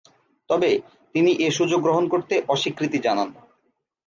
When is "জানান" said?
2.99-3.29